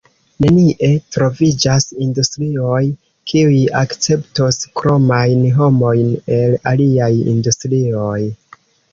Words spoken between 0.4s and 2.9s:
Nenie troviĝas industrioj,